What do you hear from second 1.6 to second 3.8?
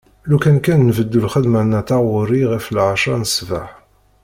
neɣ taɣuri ɣef lɛecra n sbeḥ.